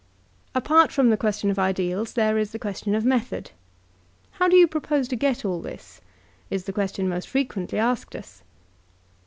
[0.55, 3.51] Apart from the question of ideals, there is the question of method.
[4.31, 6.01] "How do you propose to get all this?*'
[6.49, 8.41] is the question most frequently asked us.